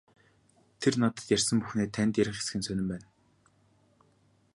Тэр 0.81 0.93
надад 1.01 1.25
ярьсан 1.35 1.57
бүхнээ 1.61 1.87
танд 1.95 2.13
ярих 2.21 2.37
эсэх 2.41 2.55
нь 2.57 2.65
сонин 2.67 2.87
байна. 2.91 3.07